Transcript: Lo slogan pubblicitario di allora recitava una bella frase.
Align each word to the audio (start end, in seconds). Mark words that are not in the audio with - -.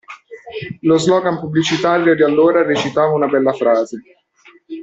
Lo 0.81 0.97
slogan 0.97 1.37
pubblicitario 1.39 2.15
di 2.15 2.23
allora 2.23 2.63
recitava 2.63 3.13
una 3.13 3.27
bella 3.27 3.53
frase. 3.53 4.01